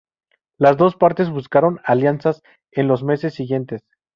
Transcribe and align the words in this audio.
Las 0.57 0.77
dos 0.77 0.95
partes 0.95 1.29
buscaron 1.29 1.79
alianzas 1.83 2.41
en 2.71 2.87
los 2.87 3.03
meses 3.03 3.35
siguientes. 3.35 3.83